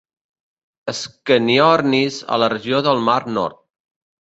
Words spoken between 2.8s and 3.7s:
del Mar Nord.